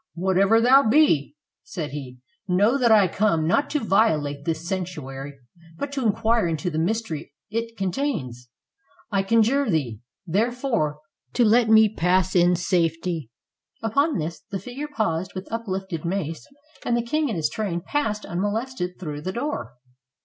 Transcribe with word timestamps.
"Whatever 0.15 0.59
thou 0.59 0.89
be," 0.89 1.35
said 1.63 1.91
he, 1.91 2.17
"know 2.47 2.75
that 2.75 2.91
I 2.91 3.07
come 3.07 3.45
not 3.47 3.69
to 3.69 3.79
violate 3.79 4.45
this 4.45 4.67
sanctuary, 4.67 5.37
but 5.77 5.91
to 5.91 6.03
inquire 6.03 6.47
into 6.47 6.71
the 6.71 6.79
mystery 6.79 7.33
it 7.51 7.77
contains; 7.77 8.49
I 9.11 9.21
conjure 9.21 9.69
thee, 9.69 9.99
therefore, 10.25 11.01
to 11.33 11.45
let 11.45 11.69
me 11.69 11.87
pass 11.87 12.35
in 12.35 12.55
safety." 12.55 13.29
Upon 13.83 14.17
this, 14.17 14.41
the 14.49 14.57
figure 14.57 14.87
paused 14.91 15.33
with 15.35 15.47
uplifted 15.51 16.03
mace, 16.03 16.47
and 16.83 16.97
the 16.97 17.03
king 17.05 17.29
and 17.29 17.35
his 17.37 17.47
train 17.51 17.79
passed 17.79 18.25
unmolested 18.25 18.99
through 18.99 19.21
the 19.21 19.31
door. 19.33 19.73